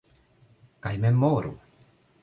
-Kaj 0.87 0.95
memoru! 1.05 1.57